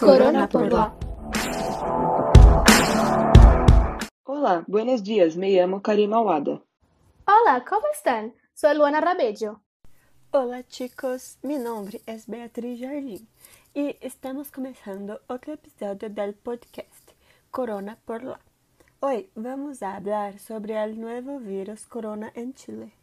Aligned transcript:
Corona 0.00 0.48
por 0.48 0.72
lá. 0.72 0.94
Olá, 4.24 4.64
buenos 4.66 5.02
dias. 5.02 5.36
Me 5.36 5.50
llamo 5.50 5.82
Karima 5.82 6.16
Awada. 6.16 6.62
Hola, 7.26 7.64
¿cómo 7.68 7.86
están? 7.92 8.34
Soy 8.54 8.76
Luana 8.76 9.02
Rabello. 9.02 9.60
Hola 10.30 10.66
chicos, 10.66 11.38
mi 11.42 11.58
nombre 11.58 12.00
es 12.06 12.26
Beatriz 12.28 12.80
Jardim 12.80 13.26
y 13.74 13.96
estamos 14.00 14.50
comenzando 14.50 15.20
otro 15.26 15.52
episodio 15.52 16.08
del 16.08 16.34
podcast 16.34 17.10
Corona 17.50 17.98
por 18.06 18.22
la. 18.22 18.40
Hoy 19.00 19.28
vamos 19.34 19.82
a 19.82 19.96
hablar 19.96 20.38
sobre 20.38 20.82
el 20.82 20.98
nuevo 20.98 21.40
virus 21.40 21.86
corona 21.86 22.32
en 22.34 22.54
Chile. 22.54 22.99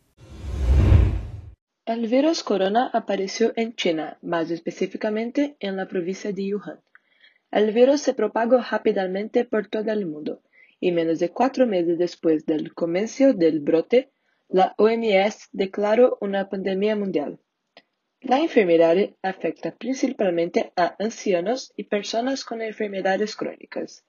El 1.88 2.06
virus 2.08 2.44
corona 2.44 2.92
apareció 2.94 3.54
en 3.56 3.74
China, 3.74 4.18
más 4.22 4.52
específicamente 4.52 5.56
en 5.62 5.78
la 5.78 5.88
provincia 5.88 6.34
de 6.34 6.54
Wuhan. 6.54 6.82
El 7.50 7.72
virus 7.72 8.02
se 8.02 8.14
propagó 8.14 8.58
rápidamente 8.58 9.46
por 9.46 9.70
todo 9.70 9.90
el 9.94 10.06
mundo 10.06 10.42
y 10.82 10.92
menos 10.92 11.20
de 11.20 11.30
cuatro 11.30 11.66
meses 11.66 11.98
después 11.98 12.46
del 12.46 12.74
comienzo 12.74 13.32
del 13.32 13.62
brote, 13.62 14.12
la 14.50 14.76
OMS 14.78 15.48
declaró 15.54 16.18
una 16.20 16.50
pandemia 16.50 16.98
mundial. 16.98 17.40
La 18.20 18.40
enfermedad 18.40 18.98
afecta 19.22 19.74
principalmente 19.74 20.74
a 20.76 20.94
ancianos 21.00 21.72
y 21.78 21.86
personas 21.86 22.44
con 22.44 22.62
enfermedades 22.62 23.38
crónicas. 23.38 24.04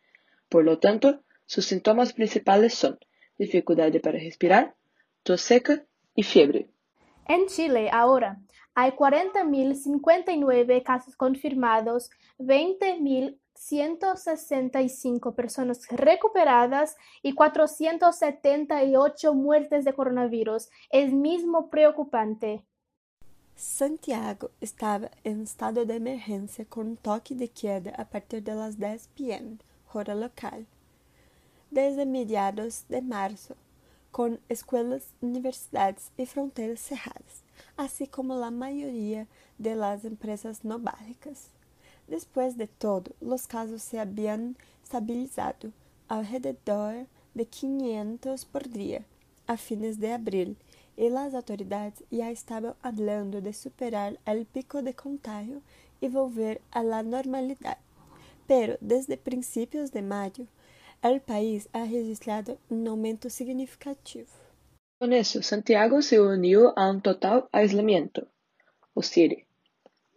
Por 0.49 0.65
lo 0.65 0.81
tanto, 0.81 1.23
sus 1.47 1.67
síntomas 1.67 2.13
principales 2.13 2.75
son 2.75 2.99
dificultad 3.39 3.93
para 4.03 4.19
respirar, 4.19 4.75
tos 5.23 5.43
seca 5.43 5.87
y 6.17 6.25
fiebre. 6.25 6.71
En 7.29 7.47
Chile 7.47 7.91
ahora 7.93 8.41
hay 8.75 8.91
40.059 8.93 10.83
casos 10.83 11.15
confirmados, 11.15 12.09
20.165 12.39 15.35
personas 15.35 15.87
recuperadas 15.91 16.97
y 17.21 17.35
478 17.35 19.35
muertes 19.35 19.85
de 19.85 19.93
coronavirus. 19.93 20.71
Es 20.89 21.13
mismo 21.13 21.69
preocupante. 21.69 22.65
Santiago 23.55 24.51
estaba 24.63 25.11
en 25.23 25.43
estado 25.43 25.85
de 25.85 25.97
emergencia 25.97 26.65
con 26.65 26.97
toque 26.97 27.35
de 27.35 27.51
queda 27.51 27.93
a 27.99 28.09
partir 28.09 28.43
de 28.43 28.55
las 28.55 28.79
10 28.79 29.09
p.m., 29.09 29.59
hora 29.93 30.15
local. 30.15 30.67
Desde 31.71 32.07
mediados 32.07 32.89
de 32.89 33.03
marzo, 33.03 33.55
con 34.19 34.41
escuelas, 34.49 35.15
universidades 35.21 36.11
y 36.17 36.27
fronteras 36.27 36.81
cerradas, 36.81 37.45
así 37.77 38.09
como 38.09 38.35
la 38.35 38.51
mayoría 38.51 39.29
de 39.59 39.77
las 39.77 40.05
empresas 40.05 40.65
no 40.65 40.81
básicas. 40.81 41.51
Después 42.09 42.57
de 42.57 42.67
todo, 42.67 43.13
los 43.21 43.47
casos 43.47 43.81
se 43.81 44.01
habían 44.01 44.57
estabilizado 44.83 45.71
alrededor 46.09 47.07
de 47.35 47.47
500 47.47 48.45
por 48.47 48.69
día 48.69 49.05
a 49.47 49.57
fines 49.57 50.01
de 50.01 50.13
abril 50.13 50.57
y 50.97 51.11
las 51.11 51.33
autoridades 51.33 52.03
ya 52.11 52.33
estaban 52.33 52.75
hablando 52.83 53.41
de 53.41 53.53
superar 53.53 54.19
el 54.27 54.47
pico 54.47 54.83
de 54.83 54.95
contagio 54.95 55.63
y 56.01 56.09
volver 56.09 56.61
a 56.73 56.83
la 56.83 57.05
normalidad. 57.05 57.79
Pero 58.49 58.79
desde 58.81 59.17
principios 59.17 59.93
de 59.93 60.03
mayo, 60.03 60.49
el 61.03 61.21
país 61.21 61.69
ha 61.73 61.85
registrado 61.85 62.59
un 62.69 62.87
aumento 62.89 63.31
significativo. 63.31 64.29
Con 64.99 65.13
eso, 65.13 65.43
Santiago 65.43 66.03
se 66.03 66.21
unió 66.21 66.77
a 66.77 66.91
un 66.91 67.03
total 67.03 67.49
aislamiento, 67.53 68.29
o 68.95 69.03
CIRE. 69.03 69.47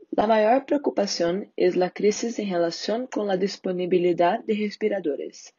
La 0.09 0.28
mayor 0.28 0.66
preocupación 0.66 1.53
es 1.56 1.75
la 1.75 1.92
crisis 1.92 2.40
en 2.40 2.50
relación 2.50 3.08
con 3.08 3.28
la 3.28 3.38
disponibilidad 3.38 4.44
de 4.44 4.56
respiradores, 4.56 5.53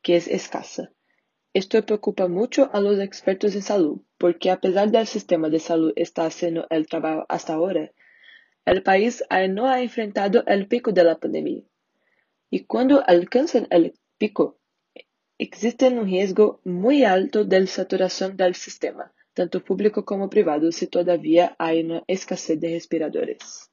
que 0.00 0.16
es 0.16 0.28
escasa. 0.28 0.92
Esto 1.52 1.84
preocupa 1.84 2.28
mucho 2.28 2.70
a 2.72 2.80
los 2.80 3.00
expertos 3.00 3.54
en 3.54 3.62
salud, 3.62 4.00
porque 4.16 4.50
a 4.50 4.60
pesar 4.60 4.90
del 4.90 5.06
sistema 5.06 5.48
de 5.48 5.58
salud 5.58 5.92
está 5.96 6.24
haciendo 6.26 6.66
el 6.70 6.86
trabajo 6.86 7.26
hasta 7.28 7.54
ahora, 7.54 7.90
el 8.64 8.82
país 8.82 9.24
no 9.50 9.66
ha 9.66 9.82
enfrentado 9.82 10.44
el 10.46 10.68
pico 10.68 10.92
de 10.92 11.02
la 11.02 11.18
pandemia. 11.18 11.62
Y 12.48 12.64
cuando 12.64 13.02
alcancen 13.06 13.66
el 13.70 13.94
pico, 14.18 14.57
existe 15.38 15.88
un 15.88 16.04
riesgo 16.04 16.60
muy 16.64 17.04
alto 17.04 17.44
de 17.44 17.66
saturación 17.66 18.36
del 18.36 18.54
sistema, 18.54 19.12
tanto 19.34 19.62
público 19.64 20.04
como 20.04 20.28
privado, 20.28 20.72
si 20.72 20.88
todavía 20.88 21.54
hay 21.58 21.84
una 21.84 22.02
escasez 22.08 22.60
de 22.60 22.70
respiradores 22.70 23.70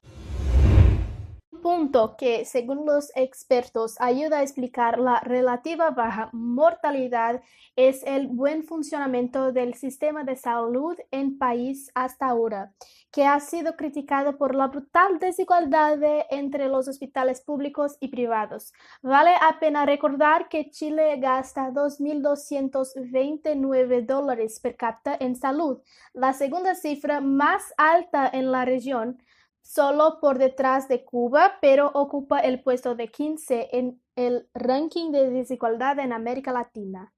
punto 1.60 2.16
que, 2.16 2.44
según 2.44 2.86
los 2.86 3.12
expertos, 3.14 3.94
ayuda 4.00 4.38
a 4.38 4.42
explicar 4.42 4.98
la 4.98 5.20
relativa 5.20 5.90
baja 5.90 6.30
mortalidad 6.32 7.42
es 7.76 8.02
el 8.04 8.26
buen 8.28 8.64
funcionamiento 8.64 9.52
del 9.52 9.74
sistema 9.74 10.24
de 10.24 10.36
salud 10.36 10.96
en 11.10 11.36
país 11.38 11.90
hasta 11.94 12.26
ahora, 12.26 12.72
que 13.12 13.26
ha 13.26 13.38
sido 13.40 13.76
criticado 13.76 14.38
por 14.38 14.54
la 14.54 14.68
brutal 14.68 15.18
desigualdad 15.18 15.98
entre 16.30 16.68
los 16.68 16.88
hospitales 16.88 17.40
públicos 17.40 17.96
y 18.00 18.08
privados. 18.08 18.72
Vale 19.02 19.32
la 19.32 19.58
pena 19.58 19.86
recordar 19.86 20.48
que 20.48 20.70
Chile 20.70 21.16
gasta 21.18 21.70
2.229 21.70 24.06
dólares 24.06 24.60
per 24.60 24.76
cápita 24.76 25.16
en 25.18 25.34
salud, 25.36 25.80
la 26.12 26.32
segunda 26.32 26.74
cifra 26.74 27.20
más 27.20 27.72
alta 27.76 28.28
en 28.32 28.50
la 28.52 28.64
región 28.64 29.18
solo 29.66 30.20
por 30.20 30.38
detrás 30.38 30.88
de 30.88 31.04
Cuba, 31.04 31.58
pero 31.60 31.90
ocupa 31.92 32.38
el 32.38 32.62
puesto 32.62 32.94
de 32.94 33.08
15 33.08 33.70
en 33.72 34.00
el 34.14 34.48
ranking 34.54 35.10
de 35.10 35.28
desigualdad 35.30 35.98
en 35.98 36.12
América 36.12 36.52
Latina. 36.52 37.12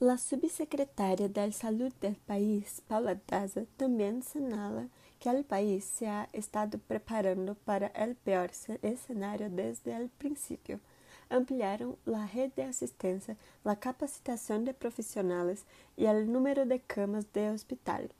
La 0.00 0.16
subsecretaria 0.18 1.28
de 1.28 1.52
Salud 1.52 1.92
del 2.00 2.16
país, 2.16 2.82
Paula 2.88 3.20
Daza, 3.26 3.62
también 3.76 4.22
señala 4.22 4.88
que 5.20 5.28
el 5.28 5.44
país 5.44 5.84
se 5.84 6.08
ha 6.08 6.28
estado 6.32 6.78
preparando 6.78 7.54
para 7.54 7.88
el 7.88 8.16
peor 8.16 8.50
escenario 8.82 9.50
desde 9.50 9.94
el 9.94 10.08
principio. 10.08 10.80
Ampliaron 11.28 11.96
la 12.06 12.26
red 12.26 12.50
de 12.54 12.64
asistencia, 12.64 13.36
la 13.62 13.76
capacitación 13.76 14.64
de 14.64 14.74
profesionales 14.74 15.64
y 15.96 16.06
el 16.06 16.32
número 16.32 16.66
de 16.66 16.80
camas 16.80 17.32
de 17.32 17.50
hospital 17.50 18.10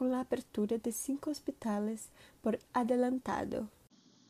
con 0.00 0.12
la 0.12 0.20
apertura 0.20 0.78
de 0.78 0.92
cinco 0.92 1.30
hospitales 1.30 2.08
por 2.40 2.58
adelantado. 2.72 3.68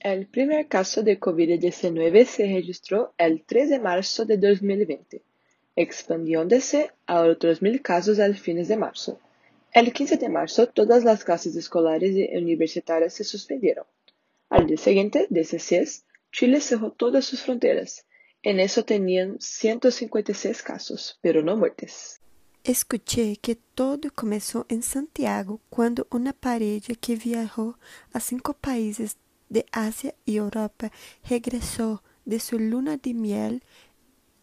El 0.01 0.27
primer 0.27 0.67
caso 0.67 1.05
de 1.05 1.21
COVID-19 1.21 2.25
se 2.25 2.43
registró 2.43 3.15
el 3.17 3.45
3 3.45 3.71
de 3.71 3.79
marzo 3.79 4.25
de 4.25 4.37
2020, 4.37 5.23
expandiéndose 5.77 6.91
a 7.07 7.23
otros 7.23 7.63
mil 7.63 7.81
casos 7.83 8.19
al 8.19 8.35
fines 8.37 8.67
de 8.67 8.79
marzo. 8.79 9.21
El 9.73 9.93
15 9.93 10.17
de 10.17 10.29
marzo, 10.29 10.67
todas 10.67 11.05
las 11.05 11.23
clases 11.23 11.55
escolares 11.55 12.17
y 12.17 12.37
universitarias 12.37 13.15
se 13.15 13.23
suspendieron. 13.23 13.85
Al 14.49 14.67
día 14.67 14.77
siguiente, 14.77 15.29
16, 15.31 16.05
Chile 16.33 16.61
cerró 16.61 16.91
todas 16.91 17.25
sus 17.25 17.43
fronteras. 17.43 18.07
En 18.43 18.59
eso 18.59 18.85
tenían 18.85 19.37
156 19.39 20.63
casos, 20.65 21.21
pero 21.23 21.45
no 21.45 21.57
muertes. 21.57 22.20
Escuché 22.63 23.37
que 23.37 23.55
todo 23.55 24.13
começou 24.13 24.67
em 24.69 24.83
Santiago 24.83 25.59
quando 25.71 26.07
uma 26.11 26.35
parede 26.35 26.95
que 26.95 27.15
viajou 27.15 27.75
a 28.13 28.21
cinco 28.21 28.53
países 28.53 29.17
de 29.49 29.65
Ásia 29.73 30.15
e 30.27 30.37
Europa 30.37 30.91
regressou 31.23 32.01
de 32.27 32.39
sua 32.39 32.59
luna 32.59 32.99
de 32.99 33.15
miel. 33.15 33.61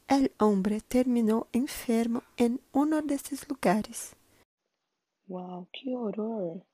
El 0.07 0.31
hombre 0.39 0.81
terminou 0.81 1.47
enfermo 1.53 2.23
em 2.39 2.59
um 2.73 3.05
desses 3.05 3.47
lugares. 3.47 4.15
¡Wow! 5.27 5.67
¡Qué 5.71 5.95
horror! 5.95 6.65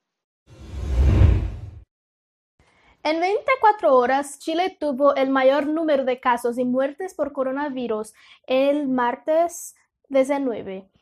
En 3.04 3.20
24 3.20 3.94
horas, 3.94 4.40
Chile 4.40 4.78
tuvo 4.80 5.14
el 5.16 5.30
mayor 5.30 5.68
número 5.68 6.06
de 6.06 6.22
casos 6.22 6.58
y 6.58 6.64
muertes 6.64 7.14
por 7.14 7.34
coronavirus 7.34 8.14
el 8.48 8.88
martes 8.88 9.76
19. 10.08 10.93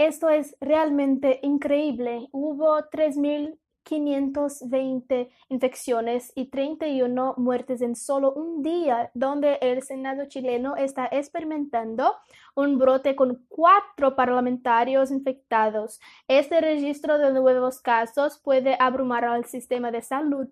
Esto 0.00 0.28
es 0.30 0.56
realmente 0.62 1.40
increíble. 1.42 2.30
Hubo 2.32 2.78
3.520 2.90 5.28
infecciones 5.50 6.32
y 6.34 6.46
31 6.46 7.34
muertes 7.36 7.82
en 7.82 7.94
solo 7.94 8.32
un 8.32 8.62
día, 8.62 9.10
donde 9.12 9.58
el 9.60 9.82
Senado 9.82 10.24
chileno 10.24 10.74
está 10.76 11.06
experimentando 11.12 12.16
un 12.54 12.78
brote 12.78 13.14
con 13.14 13.44
cuatro 13.50 14.16
parlamentarios 14.16 15.10
infectados. 15.10 16.00
Este 16.28 16.62
registro 16.62 17.18
de 17.18 17.34
nuevos 17.34 17.82
casos 17.82 18.38
puede 18.38 18.78
abrumar 18.80 19.26
al 19.26 19.44
sistema 19.44 19.90
de 19.90 20.00
salud. 20.00 20.48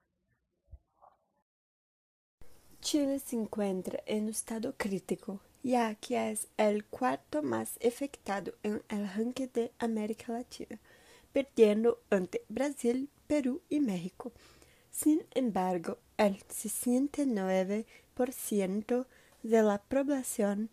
Chile 2.80 3.18
se 3.18 3.36
encuentra 3.36 4.02
en 4.06 4.30
estado 4.30 4.72
crítico, 4.78 5.40
ya 5.62 5.94
que 5.96 6.30
es 6.30 6.48
el 6.56 6.86
cuarto 6.86 7.42
más 7.42 7.78
afectado 7.86 8.54
en 8.62 8.82
el 8.88 9.10
ranking 9.14 9.48
de 9.52 9.72
América 9.78 10.32
Latina, 10.32 10.78
perdiendo 11.34 12.00
ante 12.08 12.40
Brasil, 12.48 13.10
Perú 13.26 13.60
y 13.68 13.80
México. 13.80 14.32
Sin 14.90 15.26
embargo, 15.34 15.98
el 16.18 16.38
69% 16.48 19.06
de 19.44 19.62
la 19.62 19.78
población 19.78 20.68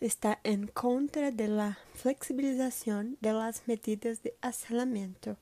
está 0.00 0.40
en 0.42 0.66
contra 0.66 1.30
de 1.30 1.46
la 1.46 1.78
flexibilización 1.94 3.16
de 3.20 3.32
las 3.32 3.68
medidas 3.68 4.24
de 4.24 4.34
aislamiento. 4.40 5.36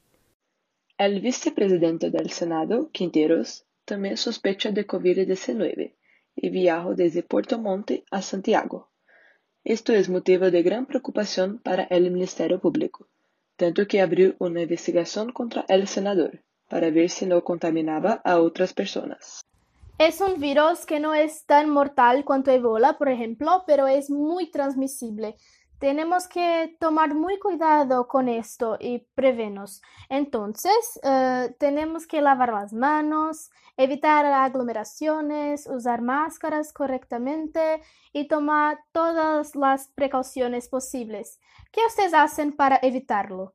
El 0.99 1.23
vicepresidente 1.23 2.11
del 2.11 2.29
Senado, 2.29 2.91
Quinteros, 2.93 3.65
también 3.87 4.19
sospecha 4.19 4.73
de 4.73 4.87
COVID-19 4.87 5.95
y 6.37 6.51
viajó 6.51 6.95
desde 6.95 7.23
Puerto 7.23 7.59
Montt 7.59 7.93
a 8.11 8.21
Santiago. 8.21 8.91
Esto 9.65 9.95
es 9.95 10.11
motivo 10.11 10.51
de 10.51 10.63
gran 10.63 10.85
preocupación 10.85 11.61
para 11.61 11.85
el 11.85 12.11
Ministerio 12.11 12.61
Público, 12.61 13.09
tanto 13.57 13.89
que 13.89 14.03
abrió 14.03 14.35
una 14.39 14.61
investigación 14.61 15.33
contra 15.33 15.65
el 15.69 15.89
senador 15.89 16.43
para 16.71 16.91
ver 16.91 17.11
si 17.11 17.27
no 17.27 17.45
contaminaba 17.45 18.23
a 18.25 18.39
otras 18.39 18.73
personas. 18.73 19.43
Es 19.99 20.23
un 20.23 20.41
virus 20.41 20.87
que 20.87 20.99
no 20.99 21.13
es 21.13 21.45
tan 21.45 21.69
mortal 21.69 22.25
cuanto 22.25 22.51
Ebola, 22.51 22.97
por 22.97 23.11
ejemplo, 23.11 23.65
pero 23.67 23.87
es 23.87 24.09
muy 24.09 24.51
transmisible. 24.51 25.37
Tenemos 25.79 26.27
que 26.27 26.77
tomar 26.81 27.15
muy 27.15 27.39
cuidado 27.39 28.07
con 28.07 28.29
esto 28.29 28.79
y 28.81 29.01
prevernos. 29.15 29.83
Entonces, 30.09 30.99
eh, 31.03 31.55
tenemos 31.59 32.07
que 32.07 32.23
lavar 32.23 32.53
las 32.53 32.73
manos, 32.73 33.51
evitar 33.77 34.25
aglomeraciones, 34.25 35.67
usar 35.67 36.01
máscaras 36.01 36.73
correctamente 36.73 37.83
y 38.13 38.29
tomar 38.29 38.79
todas 38.93 39.55
las 39.55 39.89
precauciones 39.89 40.69
posibles. 40.69 41.41
¿Qué 41.73 41.81
ustedes 41.87 42.15
hacen 42.15 42.57
para 42.57 42.79
evitarlo? 42.83 43.55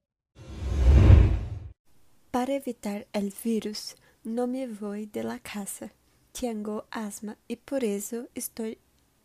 Para 2.35 2.53
evitar 2.53 3.07
el 3.13 3.31
virus, 3.45 3.95
no 4.25 4.45
me 4.45 4.67
voy 4.67 5.05
de 5.05 5.23
la 5.23 5.39
casa. 5.39 5.93
Tengo 6.37 6.83
asma 6.91 7.37
y 7.47 7.55
por 7.55 7.85
eso 7.85 8.27
estoy 8.35 8.77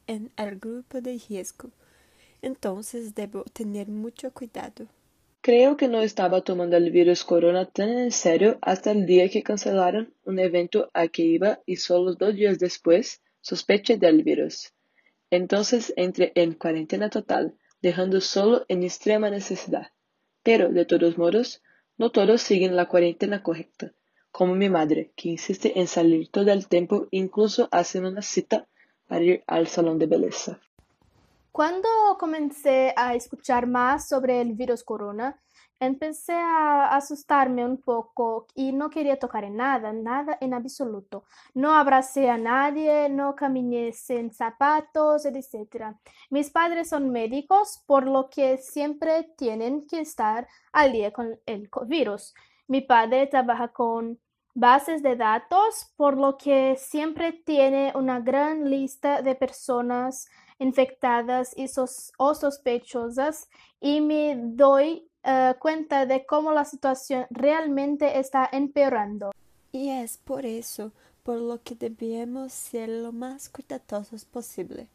en 0.07 0.31
el 0.37 0.61
grupo 0.61 1.01
de 1.01 1.21
riesgo. 1.29 1.71
Entonces 2.41 3.17
debo 3.17 3.43
tener 3.53 3.89
mucho 3.89 4.33
cuidado. 4.33 4.87
Creo 5.41 5.77
que 5.77 5.89
no 5.89 6.03
estaba 6.03 6.43
tomando 6.43 6.77
el 6.77 6.93
virus 6.93 7.25
corona 7.25 7.67
tan 7.67 7.89
en 7.89 8.13
serio 8.13 8.59
hasta 8.63 8.93
el 8.93 9.07
día 9.07 9.29
que 9.29 9.43
cancelaron 9.43 10.15
un 10.23 10.39
evento 10.39 10.89
a 10.95 11.09
que 11.09 11.23
iba 11.23 11.59
y 11.67 11.79
solo 11.79 12.15
dos 12.15 12.37
días 12.37 12.61
después 12.61 13.23
sospeché 13.41 13.97
del 13.97 14.23
virus. 14.23 14.73
Entonces 15.33 15.93
entré 15.97 16.31
en 16.37 16.53
cuarentena 16.53 17.11
total, 17.11 17.57
dejando 17.83 18.21
solo 18.21 18.65
en 18.69 18.85
extrema 18.85 19.31
necesidad. 19.31 19.89
Pero, 20.45 20.69
de 20.69 20.85
todos 20.85 21.19
modos, 21.19 21.61
no 22.01 22.11
todos 22.11 22.41
siguen 22.41 22.77
la 22.77 22.89
cuarentena 22.89 23.43
correcta 23.43 23.93
como 24.33 24.55
mi 24.55 24.71
madre, 24.71 25.13
que 25.17 25.29
insiste 25.29 25.79
en 25.81 25.87
salir 25.87 26.31
todo 26.31 26.51
el 26.51 26.67
tiempo, 26.67 27.07
incluso 27.11 27.69
hacen 27.73 28.07
una 28.07 28.23
cita 28.23 28.67
para 29.07 29.23
ir 29.23 29.45
al 29.47 29.67
salón 29.67 29.99
de 29.99 30.07
belleza. 30.07 30.61
Cuando 31.53 31.89
comencé 32.19 32.95
a 32.97 33.15
escuchar 33.15 33.67
más 33.67 34.09
sobre 34.09 34.41
el 34.41 34.55
virus 34.55 34.83
corona, 34.83 35.39
empecé 35.81 36.35
a 36.35 36.95
asustarme 36.95 37.65
un 37.65 37.79
poco 37.79 38.47
y 38.55 38.73
no 38.73 38.91
quería 38.91 39.19
tocar 39.19 39.45
en 39.45 39.57
nada, 39.57 39.93
nada 39.93 40.37
en 40.41 40.55
absoluto. 40.55 41.25
No 41.55 41.75
abracé 41.75 42.31
a 42.31 42.37
nadie, 42.37 43.09
no 43.09 43.35
caminé 43.35 43.93
sin 43.93 44.31
zapatos, 44.31 45.25
etc. 45.25 45.97
Mis 46.29 46.51
padres 46.51 46.91
son 46.91 47.11
médicos, 47.11 47.83
por 47.87 48.07
lo 48.07 48.29
que 48.29 48.59
siempre 48.59 49.25
tienen 49.37 49.87
que 49.87 50.01
estar 50.01 50.47
al 50.73 50.93
día 50.93 51.13
con 51.13 51.41
el 51.47 51.71
virus. 51.87 52.35
Mi 52.69 52.83
padre 52.83 53.27
trabaja 53.27 53.69
con 53.69 54.21
bases 54.55 55.03
de 55.03 55.17
datos, 55.17 55.93
por 55.97 56.17
lo 56.17 56.37
que 56.37 56.77
siempre 56.77 57.33
tiene 57.33 57.93
una 57.95 58.21
gran 58.21 58.69
lista 58.69 59.23
de 59.23 59.35
personas 59.35 60.29
infectadas 60.59 61.57
y 61.57 61.67
o 62.19 62.35
sospechosas 62.35 63.49
y 63.81 64.01
me 64.03 64.37
doy 64.37 65.10
eh, 65.23 65.55
cuenta 65.59 66.07
de 66.07 66.25
cómo 66.25 66.53
la 66.53 66.65
situación 66.65 67.27
realmente 67.31 68.19
está 68.19 68.49
empeorando. 68.51 69.33
Y 69.73 69.91
es 69.91 70.19
por 70.19 70.47
eso 70.47 70.93
por 71.23 71.39
lo 71.39 71.63
que 71.63 71.75
debemos 71.75 72.53
ser 72.53 72.89
lo 72.89 73.13
más 73.13 73.49
cuidadosos 73.49 74.25
posible. 74.25 74.89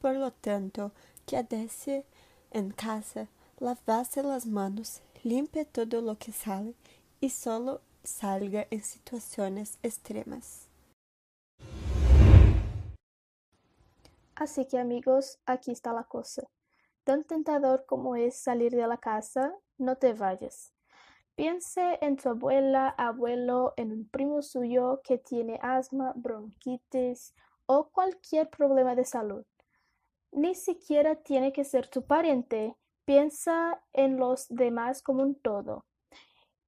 Por 0.00 0.14
lo 0.14 0.30
tanto, 0.32 0.92
quédese 1.26 2.04
en 2.50 2.70
casa, 2.70 3.28
lavase 3.58 4.22
las 4.22 4.46
manos, 4.46 5.02
limpie 5.22 5.64
todo 5.64 6.00
lo 6.00 6.16
que 6.16 6.32
sale 6.32 6.74
y 7.20 7.30
solo 7.30 7.80
salga 8.04 8.66
en 8.70 8.82
situaciones 8.82 9.78
extremas. 9.82 10.68
Así 14.34 14.66
que 14.66 14.78
amigos, 14.78 15.38
aquí 15.46 15.70
está 15.70 15.92
la 15.92 16.04
cosa. 16.04 16.42
Tan 17.04 17.24
tentador 17.24 17.84
como 17.86 18.16
es 18.16 18.36
salir 18.36 18.72
de 18.72 18.86
la 18.86 18.96
casa, 18.96 19.54
no 19.82 19.96
te 19.96 20.14
vayas. 20.14 20.72
Piense 21.34 21.98
en 22.02 22.16
tu 22.16 22.28
abuela, 22.28 22.88
abuelo, 22.88 23.72
en 23.76 23.92
un 23.92 24.08
primo 24.08 24.42
suyo 24.42 25.00
que 25.02 25.18
tiene 25.18 25.58
asma, 25.62 26.12
bronquitis 26.14 27.34
o 27.66 27.88
cualquier 27.90 28.50
problema 28.50 28.94
de 28.94 29.04
salud. 29.04 29.44
Ni 30.30 30.54
siquiera 30.54 31.16
tiene 31.16 31.52
que 31.52 31.64
ser 31.64 31.88
tu 31.88 32.06
pariente. 32.06 32.76
Piensa 33.04 33.82
en 33.92 34.18
los 34.18 34.46
demás 34.48 35.02
como 35.02 35.22
un 35.22 35.34
todo. 35.34 35.84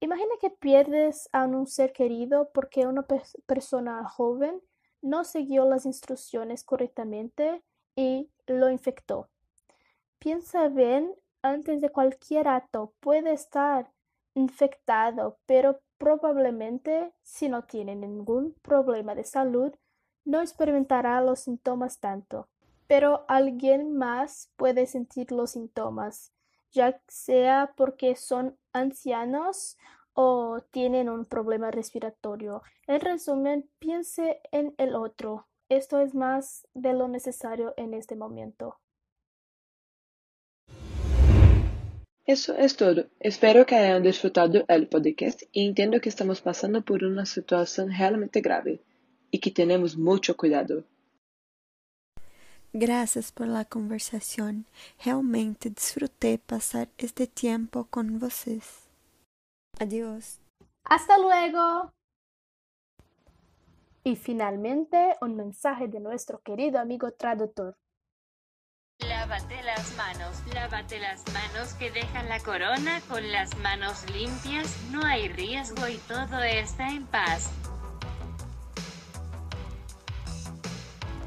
Imagina 0.01 0.35
que 0.41 0.51
pierdes 0.51 1.29
a 1.33 1.45
un 1.45 1.67
ser 1.67 1.93
querido 1.93 2.51
porque 2.53 2.87
una 2.87 3.07
persona 3.47 4.05
joven 4.09 4.61
no 5.01 5.25
siguió 5.25 5.65
las 5.67 5.87
instrucciones 5.87 6.65
correctamente 6.65 7.63
y 7.97 8.31
lo 8.47 8.71
infectó. 8.71 9.29
Piensa 10.19 10.69
bien 10.69 11.15
antes 11.45 11.81
de 11.81 11.91
cualquier 11.91 12.49
acto. 12.49 12.93
Puede 12.99 13.33
estar 13.33 13.93
infectado, 14.35 15.39
pero 15.47 15.79
probablemente 15.99 17.13
si 17.23 17.49
no 17.49 17.63
tiene 17.63 17.95
ningún 17.95 18.55
problema 18.63 19.15
de 19.15 19.23
salud, 19.23 19.73
no 20.25 20.41
experimentará 20.41 21.21
los 21.21 21.41
síntomas 21.41 22.01
tanto. 22.01 22.49
Pero 22.89 23.25
alguien 23.29 23.97
más 23.97 24.51
puede 24.57 24.87
sentir 24.87 25.31
los 25.31 25.53
síntomas 25.53 26.35
ya 26.75 27.01
sea 27.09 27.73
porque 27.77 28.17
son 28.17 28.59
ancianos 28.73 29.79
o 30.13 30.61
tienen 30.71 31.09
un 31.09 31.25
problema 31.25 31.71
respiratorio. 31.71 32.63
En 32.87 33.01
resumen, 33.01 33.71
piense 33.79 34.41
en 34.51 34.75
el 34.77 34.95
otro. 34.95 35.47
Esto 35.69 36.01
es 36.01 36.15
más 36.15 36.67
de 36.75 36.93
lo 36.93 37.09
necesario 37.09 37.73
en 37.77 37.95
este 37.95 38.17
momento. 38.17 38.81
Eso 42.27 42.57
es 42.57 42.77
todo. 42.77 43.05
Espero 43.21 43.67
que 43.67 43.75
hayan 43.75 44.03
disfrutado 44.03 44.65
el 44.69 44.89
podcast 44.89 45.43
y 45.53 45.67
entiendo 45.67 46.01
que 46.01 46.09
estamos 46.09 46.41
pasando 46.41 46.83
por 46.83 47.05
una 47.05 47.27
situación 47.27 47.91
realmente 47.91 48.41
grave 48.41 48.81
y 49.31 49.41
que 49.41 49.51
tenemos 49.51 49.99
mucho 49.99 50.35
cuidado. 50.35 50.85
Gracias 52.73 53.31
por 53.31 53.47
la 53.47 53.67
conversación. 53.67 54.65
Realmente 55.05 55.69
disfruté 55.69 56.39
pasar 56.39 56.89
este 56.97 57.27
tiempo 57.27 57.87
con 57.91 58.19
vocês. 58.19 58.89
Adiós. 59.79 60.41
Hasta 60.85 61.19
luego. 61.19 61.93
Y 64.03 64.17
finalmente 64.17 65.15
un 65.21 65.37
mensaje 65.37 65.89
de 65.89 66.01
nuestro 66.01 66.41
querido 66.41 66.79
amigo 66.79 67.13
traductor. 67.13 67.77
Lávate 69.01 69.63
las 69.63 69.97
manos, 69.97 70.37
lávate 70.53 70.99
las 71.01 71.25
manos 71.33 71.73
que 71.75 71.91
dejan 71.91 72.29
la 72.29 72.39
corona 72.41 73.01
con 73.09 73.33
las 73.33 73.57
manos 73.59 74.05
limpias, 74.11 74.77
no 74.91 75.05
hay 75.05 75.29
riesgo 75.29 75.89
y 75.89 75.97
todo 75.99 76.43
está 76.43 76.89
en 76.89 77.07
paz. 77.07 77.51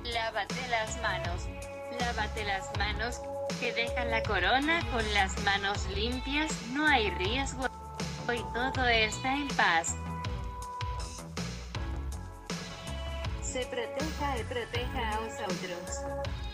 Lávate 0.04 0.68
las 0.70 1.02
manos, 1.02 1.48
lávate 2.00 2.46
las 2.46 2.78
manos 2.78 3.22
que 3.60 3.74
dejan 3.74 4.12
la 4.12 4.24
corona 4.24 4.80
con 4.92 5.14
las 5.14 5.38
manos 5.44 5.86
limpias, 5.88 6.52
no 6.72 6.88
hay 6.88 7.10
riesgo 7.12 7.68
y 8.34 8.44
todo 8.54 8.88
está 8.88 9.34
en 9.34 9.48
paz. 9.50 9.96
Se 13.42 13.66
proteja 13.66 14.38
y 14.38 14.44
proteja 14.44 15.10
a 15.10 15.20
vosotros. 15.20 16.47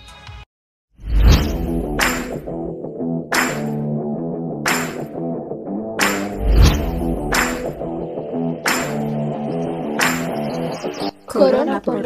Corona 11.33 11.81
por 11.81 12.01